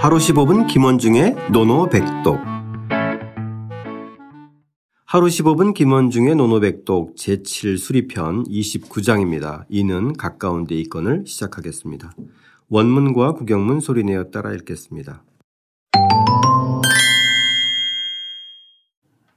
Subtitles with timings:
[0.00, 2.38] 하루 15분 김원중의 논어백독
[5.04, 9.64] 하루 15분 김원중의 논어백독 제7술이편 29장입니다.
[9.68, 12.12] 인은 가까운 데 있거늘을 시작하겠습니다.
[12.68, 15.24] 원문과 국역문 소리내어 따라 읽겠습니다.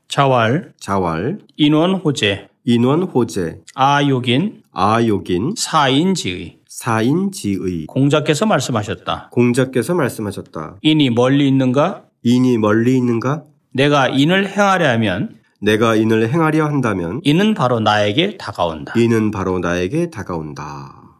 [0.07, 9.27] 자왈, 자왈, 인원호재, 인원호재, 아욕인, 아욕인, 사인지의 사인지의 공자께서 말씀하셨다.
[9.33, 10.77] 공자께서 말씀하셨다.
[10.81, 12.05] 인이 멀리 있는가?
[12.23, 13.43] 인이 멀리 있는가?
[13.73, 18.93] 내가 인을 행하려 하면 내가 인을 행하려 한다면 이는 바로 나에게 다가온다.
[18.95, 21.19] 이는 바로 나에게 다가온다.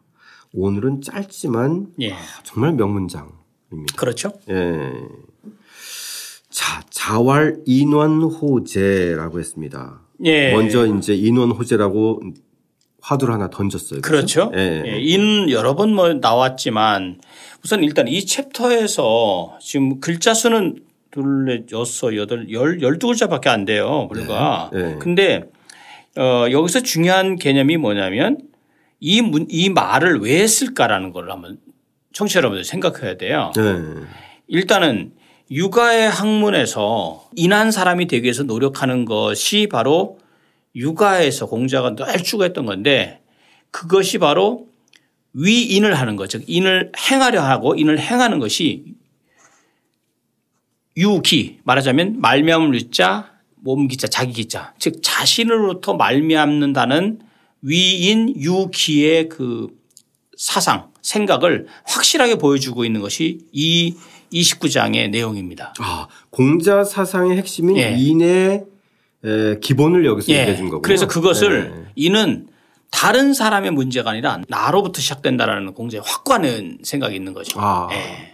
[0.53, 2.15] 오늘은 짧지만 예.
[2.43, 3.97] 정말 명문장입니다.
[3.97, 4.31] 그렇죠?
[4.49, 4.93] 예.
[6.49, 9.99] 자, 자활 인원호재라고 했습니다.
[10.23, 10.53] 예.
[10.53, 12.21] 먼저 이제 인원호재라고
[13.01, 14.01] 화두를 하나 던졌어요.
[14.01, 14.51] 그렇죠.
[14.55, 14.83] 예.
[14.85, 14.99] 예.
[14.99, 17.19] 인 여러 번 뭐 나왔지만
[17.63, 20.77] 우선 일단 이 챕터에서 지금 글자 수는
[21.11, 24.07] 둘, 넷, 여섯, 여덟, 열, 열두 글자밖에 안 돼요.
[24.11, 24.69] 불과.
[24.73, 24.93] 네.
[24.93, 24.95] 네.
[24.99, 25.43] 근데
[26.17, 28.37] 어, 여기서 중요한 개념이 뭐냐면
[28.99, 31.57] 이 문, 이 말을 왜 했을까라는 걸 한번
[32.13, 33.51] 청취자 여러분들 생각해야 돼요.
[33.55, 33.63] 네.
[34.47, 35.11] 일단은
[35.49, 40.17] 육아의 학문에서 인한 사람이 되기 위해서 노력하는 것이 바로
[40.75, 43.21] 육아에서 공자가 늘 추구했던 건데
[43.71, 44.67] 그것이 바로
[45.33, 48.95] 위인을 하는 것, 즉 인을 행하려 하고 인을 행하는 것이
[50.97, 57.19] 유기 말하자면 말미암을 유자 몸기자 자기기자 즉 자신으로부터 말미암는다는
[57.61, 59.69] 위인 유기의 그
[60.35, 63.95] 사상 생각을 확실하게 보여주고 있는 것이 이
[64.33, 65.73] 29장의 내용입니다.
[65.79, 67.95] 아, 공자 사상의 핵심인 예.
[67.97, 68.63] 인의 에,
[69.61, 70.81] 기본을 여기서 얘기해 준 거군요.
[70.81, 71.91] 그래서 그것을 네.
[71.95, 72.47] 이는
[72.91, 77.59] 다른 사람의 문제가 아니라 나로부터 시작된다라는 공자의 확고한 생각이 있는 거죠.
[77.59, 77.87] 아.
[77.91, 78.31] 예.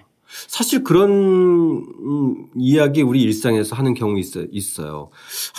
[0.48, 5.10] 사실 그런 음, 이야기 우리 일상에서 하는 경우 있어, 있어 요.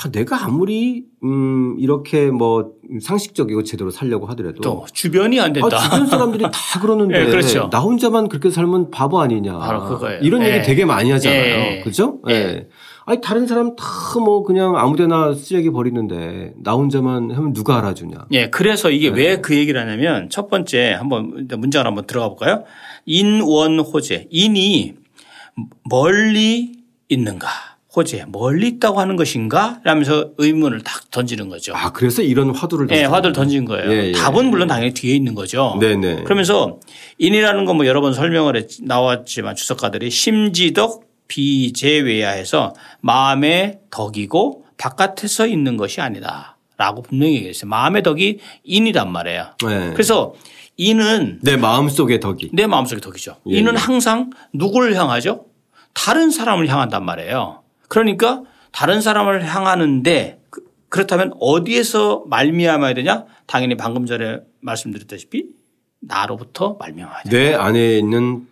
[0.03, 2.73] 아, 내가 아무리 음, 이렇게 뭐
[3.03, 5.77] 상식적이고 제대로 살려고 하더라도 또 주변이 안 된다.
[5.77, 6.51] 아, 주변 사람들이 다
[6.81, 7.69] 그러는데 예, 그렇죠.
[7.71, 9.59] 나 혼자만 그렇게 살면 바보 아니냐.
[9.59, 10.21] 바로 그거예요.
[10.21, 10.55] 이런 예.
[10.55, 11.39] 얘기 되게 많이 하잖아요.
[11.41, 11.81] 예.
[11.83, 12.21] 그죠?
[12.29, 12.69] 예.
[13.09, 13.13] 예.
[13.13, 13.85] 아니 다른 사람 다
[14.19, 18.27] 뭐 그냥 아무데나 쓰레기 버리는데 나 혼자만 하면 누가 알아주냐.
[18.33, 19.17] 예, 그래서 이게 네.
[19.17, 22.65] 왜그 얘기를 하냐면 첫 번째 한번 문장을 한번 들어가 볼까요?
[23.07, 24.27] 인원 호재.
[24.31, 24.95] 인이
[25.85, 26.73] 멀리
[27.09, 27.49] 있는가?
[27.95, 28.27] 호재.
[28.29, 29.81] 멀리 있다고 하는 것인가?
[29.85, 31.73] 라면서 의문을 딱 던지는 거죠.
[31.75, 33.17] 아 그래서 이런 화두를 예, 던졌구나.
[33.17, 33.91] 화두를 던진 거예요.
[33.91, 34.13] 예, 예.
[34.13, 35.77] 답은 물론 당연히 뒤에 있는 거죠.
[35.81, 36.25] 네네.
[36.25, 36.79] 그러면서
[37.19, 45.77] 인이라는 건 뭐 여러 번 설명을 했, 나왔지만 주석가들이 심지덕 비제외야해서 마음의 덕이고 바깥에서 있는
[45.77, 46.57] 것이 아니다.
[46.77, 47.69] 라고 분명히 얘기했어요.
[47.69, 49.47] 마음의 덕이 인이란 말이에요.
[49.67, 49.91] 네.
[49.93, 50.35] 그래서
[50.77, 52.51] 인은 내 마음 속의 덕이.
[52.53, 53.37] 내 마음속의 덕이죠.
[53.51, 53.77] 예, 인은 예.
[53.79, 55.47] 항상 누구를 향하죠?
[55.93, 57.63] 다른 사람을 향한단 말이에요.
[57.89, 63.25] 그러니까 다른 사람을 향하는데 그- 그렇다면 어디에서 말미암아야 되냐?
[63.47, 65.47] 당연히 방금 전에 말씀드렸다시피
[66.01, 67.31] 나로부터 말미암아야 돼.
[67.31, 68.47] 내 안에 있는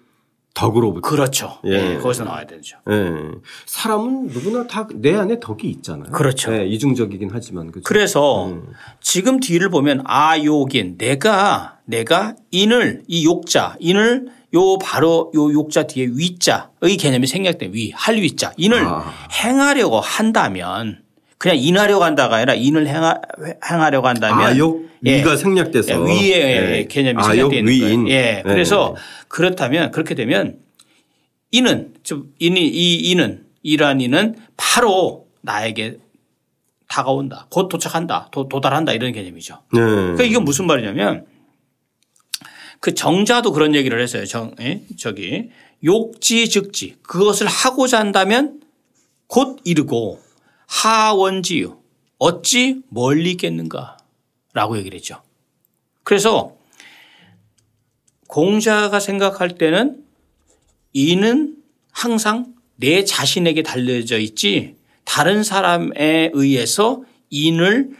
[0.56, 1.09] 덕으로부터.
[1.09, 1.59] 그렇죠.
[1.67, 1.94] 예.
[1.94, 2.78] 예, 거기서 나와야 되죠.
[2.91, 2.94] 예.
[3.67, 6.11] 사람은 누구나 다 내 안에 덕이 있잖아요.
[6.11, 6.53] 그렇죠.
[6.55, 7.83] 예, 이중적이긴 하지만 그죠?
[7.84, 8.72] 그래서 음.
[9.00, 16.06] 지금 뒤를 보면 아욕인 내가 내가 인을 이 욕자 인을 요 바로 요 욕자 뒤에
[16.12, 19.12] 위자의 개념이 생략된 위 할 위자 인을 아.
[19.44, 21.03] 행하려고 한다면
[21.46, 23.20] 그냥 인하려고 한다가 아니라 인을 행하,
[23.70, 25.18] 행하려고 한다면 아욕 예.
[25.18, 26.86] 위가 생략돼서 예, 위의 예.
[26.90, 28.04] 개념이 아욕 생략되어 있는 위인.
[28.04, 28.18] 거예요.
[28.18, 28.42] 예.
[28.44, 28.96] 그래서
[29.28, 30.58] 그렇다면 그렇게 되면
[31.52, 35.98] 이는 좀 인이 이 이는 이러한 이는 바로 나에게
[36.88, 37.46] 다가온다.
[37.48, 38.30] 곧 도착한다.
[38.32, 39.62] 도, 도달한다 이런 개념이죠.
[39.72, 39.80] 네.
[39.80, 41.26] 그러니까 이게 무슨 말이냐면
[42.80, 44.24] 그 정자도 그런 얘기를 했어요.
[44.24, 44.82] 정, 예?
[44.98, 45.50] 저기
[45.84, 48.62] 욕지 즉지 그것을 하고자 한다면
[49.28, 50.25] 곧 이르고
[50.66, 51.77] 하원지유
[52.19, 53.97] 어찌 멀리 있겠는가
[54.53, 55.22] 라고 얘기를 했죠.
[56.03, 56.56] 그래서
[58.27, 60.05] 공자가 생각할 때는
[60.93, 61.56] 이는
[61.93, 67.90] 항상 내 자신에게 달려져 있지 다른 사람에 의해서 인을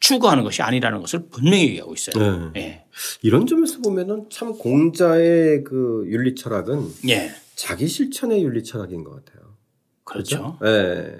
[0.00, 2.52] 추구하는 것이 아니라는 것을 분명히 얘기하고 있어요.
[2.52, 2.60] 네.
[2.60, 2.84] 예.
[3.22, 7.30] 이런 점에서 보면은 참 공자의 그 윤리 철학은 예.
[7.54, 9.33] 자기 실천의 윤리 철학인 것 같아요.
[10.04, 10.58] 그렇죠.
[10.64, 11.14] 예.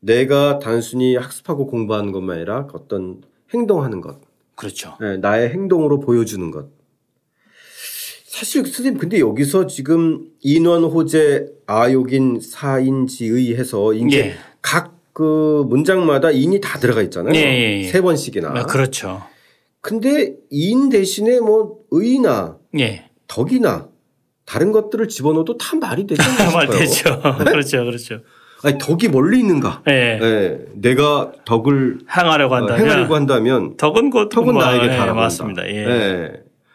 [0.00, 3.22] 내가 단순히 학습하고 공부하는 것만 아니라 어떤
[3.52, 4.20] 행동하는 것,
[4.54, 4.96] 그렇죠.
[5.02, 6.68] 예, 나의 행동으로 보여주는 것.
[8.24, 14.34] 사실 선생님 근데 여기서 지금 인원 호재 아욕인 사인지의 해서 이제 예.
[14.62, 17.34] 각그 문장마다 인이 다 들어가 있잖아요.
[17.34, 17.88] 예, 예, 예.
[17.88, 18.48] 세 번씩이나.
[18.50, 19.20] 아, 근데
[19.82, 23.10] 근데 인 대신에 뭐 의나 예.
[23.26, 23.88] 덕이나
[24.50, 26.50] 다른 것들을 집어넣어도 다 말이 되지 않을까요?
[26.50, 27.20] 말 되죠.
[27.20, 27.84] 그렇죠.
[27.84, 28.20] 그렇죠.
[28.64, 29.82] 아니 덕이 멀리 있는가?
[29.88, 30.18] 예.
[30.20, 35.14] 예, 내가 덕을 행하려고 어, 한다면 행하려고 한다면 덕은 곧 덕은 뭐, 나에게 예, 달아온다.
[35.14, 35.66] 맞습니다.
[35.68, 36.32] 예.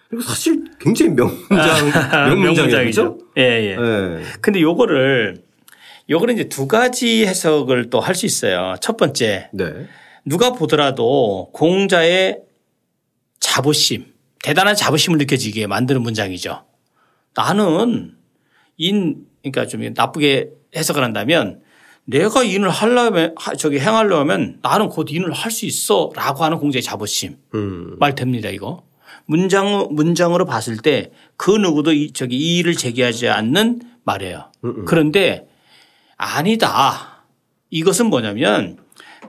[0.10, 1.50] 그리고 사실 굉장히 명문장
[2.30, 2.34] 명문장이죠.
[2.34, 3.18] 명문장이죠.
[3.38, 3.78] 예, 예.
[3.78, 4.24] 예.
[4.42, 5.44] 근데 요거를
[6.10, 8.76] 요거는 이제 두 가지 해석을 또 할 수 있어요.
[8.80, 9.88] 첫 번째 네.
[10.24, 12.40] 누가 보더라도 공자의
[13.40, 14.06] 자부심,
[14.44, 16.64] 대단한 자부심을 느껴지게 만드는 문장이죠.
[17.36, 18.16] 나는
[18.78, 21.62] 인, 그러니까 좀 나쁘게 해석을 한다면
[22.06, 26.84] 내가 인을 하려면, 하- 저기 행하려면 나는 곧 인을 할 수 있어 라고 하는 공자의
[26.84, 27.38] 자부심.
[27.56, 27.96] 음.
[28.00, 28.84] 말 됩니다, 이거.
[29.26, 34.52] 문장, 문장으로 봤을 때 그 누구도 이, 저기 이 일을 제기하지 않는 말이에요.
[34.86, 35.48] 그런데
[36.18, 37.24] 아니다.
[37.72, 38.78] 이것은 뭐냐면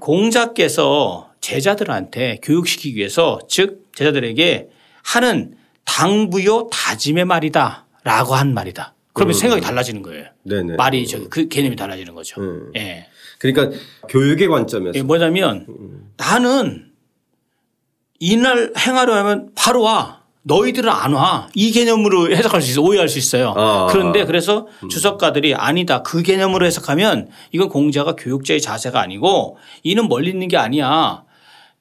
[0.01, 4.69] 공자께서 제자들한테 교육시키기 위해서 즉 제자들에게
[5.03, 8.95] 하는 당부요 다짐의 말이다 라고 한 말이다.
[9.15, 10.27] 그러면 생각이 달라지는 거예요.
[10.45, 10.77] 네네.
[10.77, 12.41] 말이 저기 그 개념이 달라지는 거죠.
[12.41, 12.71] 음.
[12.77, 13.09] 예.
[13.41, 13.77] 그러니까
[14.09, 15.67] 교육의 관점에서 예, 뭐냐면
[16.17, 16.93] 나는
[18.21, 20.23] 이날 행하려 하면 바로 와.
[20.43, 21.49] 너희들은 안 와.
[21.55, 22.83] 이 개념으로 해석할 수 있어.
[22.83, 23.53] 오해할 수 있어요.
[23.57, 23.89] 아.
[23.91, 26.03] 그런데 그래서 주석가들이 아니다.
[26.03, 31.25] 그 개념으로 해석하면 이건 공자가 교육자의 자세가 아니고 이는 멀리 있는 게 아니야.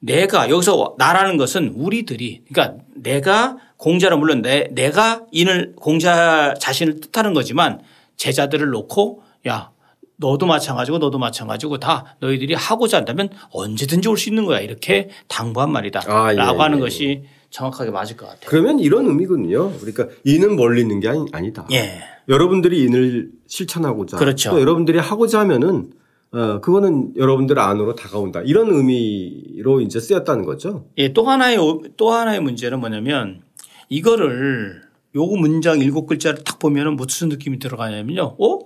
[0.00, 7.34] 내가 여기서 나라는 것은 우리들이 그러니까 내가 공자는 물론 내, 내가 인을 공자 자신을 뜻하는
[7.34, 7.80] 거지만
[8.16, 9.70] 제자들을 놓고 야
[10.18, 15.70] 너도 마찬가지고 너도 마찬가지고 다 너희들이 하고자 한다면 언제든지 올 수 있는 거야 이렇게 당부한
[15.72, 18.40] 말이다 아, 예, 라고 하는 예, 것이 정확하게 맞을 것 같아요.
[18.46, 19.72] 그러면 이런 의미군요.
[19.78, 21.66] 그러니까 인은 멀리 있는 게 아니, 아니 다.
[21.72, 22.00] 예.
[22.28, 24.50] 여러분들이 인을 실천하고자 그렇죠.
[24.50, 25.90] 또 여러분들이 하고자 하면은
[26.32, 28.40] 어 그거는 여러분들 안으로 다가온다.
[28.42, 30.86] 이런 의미로 이제 쓰였다는 거죠.
[30.98, 33.42] 예, 또 하나의 오- 또 하나의 문제는 뭐냐면
[33.88, 34.82] 이거를
[35.14, 38.36] 요거 문장 일곱 글자를 딱 보면은 무슨 느낌이 들어가냐면요.
[38.38, 38.58] 어?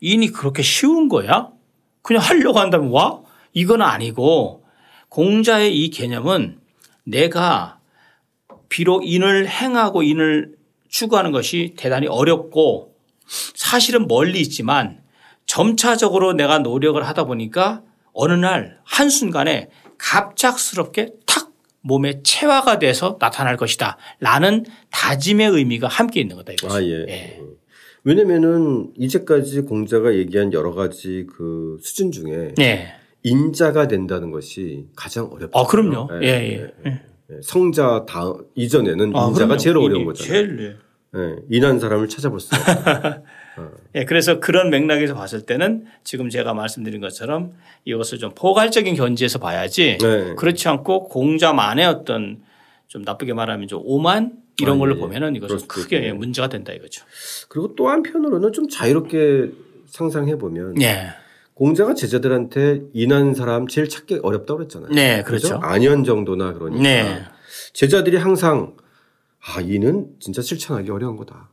[0.00, 1.50] 인이 그렇게 쉬운 거야?
[2.02, 3.20] 그냥 하려고 한다면 와?
[3.52, 4.64] 이건 아니고
[5.08, 6.58] 공자의 이 개념은
[7.04, 7.78] 내가
[8.68, 10.56] 비록 인을 행하고 인을
[10.88, 12.94] 추구하는 것이 대단히 어렵고
[13.54, 15.02] 사실은 멀리 있지만
[15.46, 17.82] 점차적으로 내가 노력을 하다 보니까
[18.12, 21.41] 어느 날 한순간에 갑작스럽게 탁
[21.82, 23.96] 몸에 체화가 돼서 나타날 것이다.
[24.20, 26.74] 라는 다짐의 의미가 함께 있는 거다 이거죠.
[26.74, 27.40] 아 예.
[28.04, 32.94] 왜냐면은 이제까지 공자가 얘기한 여러 가지 그 수준 중에 네.
[33.22, 35.58] 인자가 된다는 것이 가장 어렵다.
[35.58, 36.08] 아, 그럼요.
[36.22, 36.72] 예, 예.
[36.86, 37.00] 예.
[37.42, 39.56] 성자 다 이전에는 아, 인자가 그럼요.
[39.58, 40.32] 제일 어려운 거잖아요.
[40.32, 40.76] 제일,
[41.14, 41.18] 예.
[41.20, 43.22] 예, 인한 사람을 찾아볼 수 없다.
[43.94, 47.52] 예, 그래서 그런 맥락에서 봤을 때는 지금 제가 말씀드린 것처럼
[47.84, 50.34] 이것을 좀 포괄적인 견지에서 봐야지 네.
[50.36, 52.42] 그렇지 않고 공자만의 어떤
[52.88, 55.00] 좀 나쁘게 말하면 좀 오만 이런 아, 걸로 예.
[55.00, 56.14] 보면은 이것은 수도 크게 있겠네요.
[56.14, 57.04] 문제가 된다 이거죠.
[57.48, 59.50] 그리고 또 한편으로는 좀 자유롭게
[59.86, 61.08] 상상해 보면 네.
[61.54, 64.90] 공자가 제자들한테 인한 사람 제일 찾기 어렵다고 그랬잖아요.
[64.90, 65.58] 네, 그렇죠.
[65.62, 67.22] 안연 정도나 그러니까 네.
[67.72, 68.74] 제자들이 항상
[69.40, 71.51] 아 이는 진짜 실천하기 어려운 거다.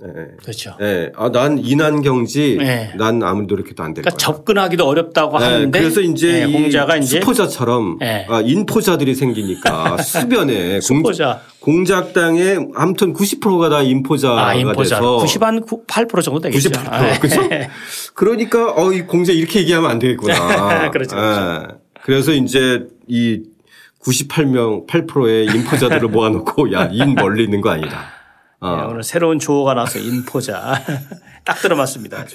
[0.00, 0.26] 예, 예.
[0.40, 0.76] 그렇죠.
[0.80, 1.10] 예.
[1.16, 2.92] 아, 난 인한 경지, 네.
[2.96, 4.16] 난 아무리 노력해도 안될 그러니까 거야.
[4.16, 8.24] 접근하기도 어렵다고 네, 하는데 그래서 이제 네, 이 공자가 이제 수포자처럼 네.
[8.28, 11.40] 아, 인포자들이 생기니까 수변에 수포자.
[11.58, 14.96] 공, 작당에 아무튼 90%가 다 인포자가 아, 인포자.
[15.00, 16.70] 돼서 98% 정도 되겠죠.
[16.70, 17.40] 98% 아, 그죠?
[18.14, 20.90] 그러니까 어, 이 공자 이렇게 얘기하면 안 되겠구나.
[20.92, 21.66] 그렇죠, 예.
[22.02, 23.42] 그래서 이제 이
[24.04, 28.17] 98명 8%의 인포자들을 모아놓고 야, 인 멀리 있는 거 아니다.
[28.60, 28.88] 네, 어.
[28.90, 30.82] 오늘 새로운 조어가 나와서 인포자.
[31.44, 32.24] 딱 들어맞습니다.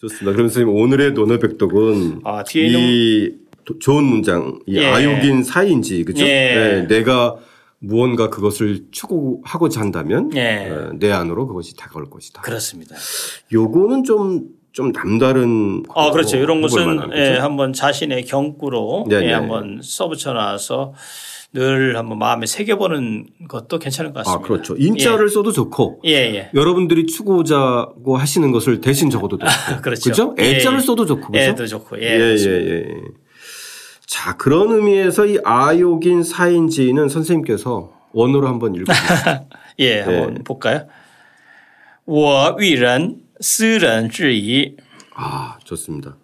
[0.00, 0.32] 좋습니다.
[0.32, 3.30] 그럼 선생님 오늘의 논어백독은 아, 이
[3.64, 4.86] 도- 좋은 문장, 이 예.
[4.86, 6.24] 아육인 사이인지 그죠?
[6.24, 6.28] 예.
[6.28, 7.36] 네, 내가
[7.78, 10.68] 무언가 그것을 추구하고자 한다면 예.
[10.68, 12.42] 어, 내 안으로 그것이 다가올 것이다.
[12.42, 12.96] 그렇습니다.
[13.52, 15.84] 요거는 좀, 좀 남다른.
[15.94, 16.36] 아, 그렇죠.
[16.36, 17.38] 이런 것은 예?
[17.38, 19.32] 한번 자신의 경구로 네, 예, 네.
[19.32, 20.94] 한번 써붙여 놔서
[21.53, 24.47] 늘 한번 마음에 새겨보는 것도 괜찮을 것 아, 같습니다.
[24.47, 24.75] 그렇죠.
[24.77, 26.49] 인자를 써도 좋고 예, 예.
[26.53, 29.49] 여러분들이 추구하자고 하시는 것을 대신 적어도 되고.
[29.81, 30.09] 그렇죠.
[30.09, 30.35] 그죠?
[30.39, 30.83] 예, 애자를 예.
[30.83, 31.31] 써도 좋고.
[31.31, 31.39] 그죠?
[31.39, 32.01] 애도 좋고.
[32.01, 32.05] 예.
[32.07, 32.71] 예, 예, 그렇습니다.
[32.71, 32.77] 예.
[32.79, 33.01] 예.
[34.05, 39.45] 자, 그런 의미에서 이 아욕인 사인지는 선생님께서 원어로 한번 읽어주세요.
[39.79, 40.43] 예, 한번 네.
[40.43, 40.87] 볼까요?
[42.05, 44.77] 我遇人私人质疑
[45.13, 46.15] 아, 좋습니다.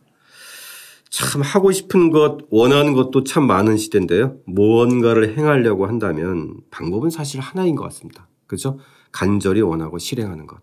[1.19, 4.37] 참 하고 싶은 것, 원하는 것도 참 많은 시대인데요.
[4.47, 8.29] 무언가를 행하려고 한다면 방법은 사실 하나인 것 같습니다.
[8.47, 8.79] 그죠?
[9.11, 10.59] 간절히 원하고 실행하는 것.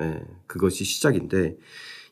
[0.00, 1.56] 예, 그것이 시작인데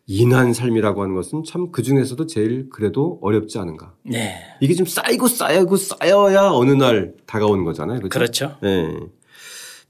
[0.06, 3.94] 인한 삶이라고 하는 것은 참 그 중에서도 제일 그래도 어렵지 않은가.
[4.02, 4.34] 네.
[4.60, 8.00] 이게 좀 쌓이고 쌓이고 쌓여야 어느 날 다가오는 거잖아요.
[8.00, 8.18] 그렇죠?
[8.18, 8.56] 그렇죠.
[8.60, 8.98] 네.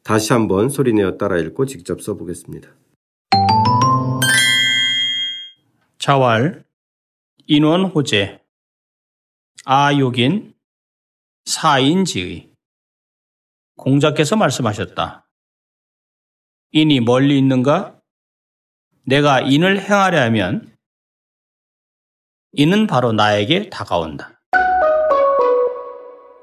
[0.02, 2.68] 다시 한번 소리내어 따라 읽고 직접 써보겠습니다.
[5.99, 6.64] 자왈,
[7.46, 8.42] 인원 호재,
[9.66, 10.54] 아욕인,
[11.44, 12.50] 사인지의.
[13.76, 15.28] 공자께서 말씀하셨다.
[16.70, 18.00] 인이 멀리 있는가?
[19.06, 20.74] 내가 인을 행하려 하면
[22.52, 24.33] 이는 바로 나에게 다가온다.